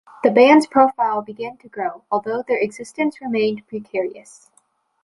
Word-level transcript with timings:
The 0.23 0.31
band's 0.31 0.65
profile 0.65 1.21
began 1.21 1.57
to 1.57 1.69
grow, 1.69 2.03
although 2.11 2.41
their 2.41 2.57
existence 2.57 3.21
remained 3.21 3.67
precarious. 3.67 4.49